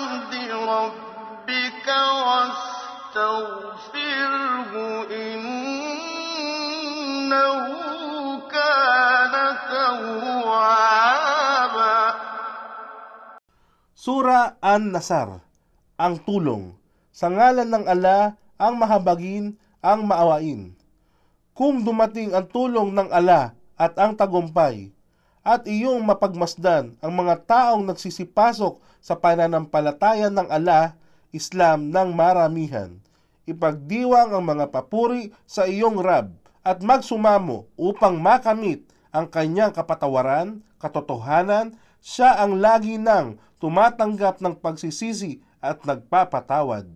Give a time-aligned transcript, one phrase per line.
[0.00, 0.32] بحمد
[0.72, 1.88] ربك
[2.24, 3.12] واستغفره
[5.12, 6.56] إنه
[8.48, 9.34] كان
[9.68, 10.72] توابا
[13.92, 15.44] Sura An-Nasar,
[16.00, 16.72] ang tulong.
[17.12, 20.72] Sa ngalan ng ala, ang mahabagin, ang maawain.
[21.52, 24.88] Kung dumating ang tulong ng ala at ang tagumpay,
[25.41, 30.93] at iyong mapagmasdan ang mga taong nagsisipasok sa pananampalataya ng ala,
[31.33, 32.93] Islam ng maramihan.
[33.49, 36.29] Ipagdiwang ang mga papuri sa iyong Rab
[36.61, 45.41] at magsumamo upang makamit ang kanyang kapatawaran, katotohanan, siya ang lagi nang tumatanggap ng pagsisisi
[45.57, 46.93] at nagpapatawad.